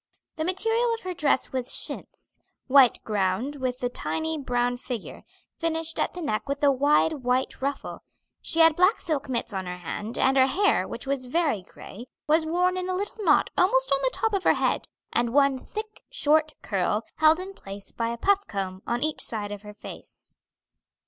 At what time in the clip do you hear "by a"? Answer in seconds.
17.91-18.17